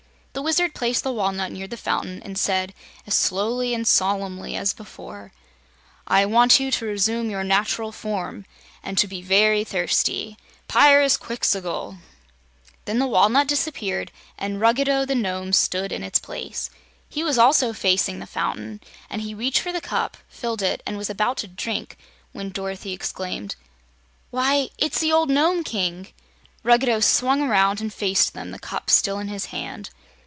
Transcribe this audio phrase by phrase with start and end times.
[0.33, 2.73] The Wizard placed the walnut near the fountain and said,
[3.05, 5.33] as slowly and solemnly as before:
[6.07, 8.45] "I want you to resume your natural form,
[8.81, 10.37] and to be very thirsty
[10.69, 11.97] Pyrzqxgl!"
[12.85, 16.69] Then the walnut disappeared and Ruggedo the Nome stood in its place.
[17.09, 18.79] He also was facing the fountain,
[19.09, 21.97] and he reached for the cup, filled it, and was about to drink
[22.31, 23.57] when Dorothy exclaimed:
[24.31, 26.07] "Why, it's the old Nome King!"
[26.63, 29.89] Ruggedo swung around and faced them, the cup still in his hand.